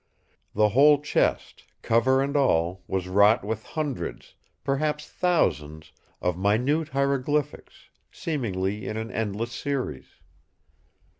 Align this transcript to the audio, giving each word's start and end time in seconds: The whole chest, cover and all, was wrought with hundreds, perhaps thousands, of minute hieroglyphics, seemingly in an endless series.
The 0.55 0.69
whole 0.69 0.99
chest, 0.99 1.65
cover 1.83 2.23
and 2.23 2.35
all, 2.35 2.81
was 2.87 3.07
wrought 3.07 3.43
with 3.43 3.61
hundreds, 3.63 4.33
perhaps 4.63 5.07
thousands, 5.07 5.91
of 6.23 6.35
minute 6.35 6.87
hieroglyphics, 6.89 7.91
seemingly 8.11 8.87
in 8.87 8.97
an 8.97 9.11
endless 9.11 9.51
series. 9.51 10.07